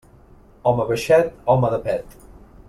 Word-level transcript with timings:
Home 0.71 0.87
baixet, 0.91 1.29
home 1.55 1.71
de 1.75 1.81
pet. 1.85 2.19